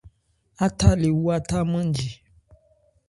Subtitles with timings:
[0.63, 2.09] Átha lê wú átha nmánji.